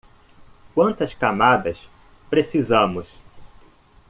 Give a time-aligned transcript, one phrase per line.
[0.73, 1.87] Quantas camadas
[2.27, 3.21] precisamos?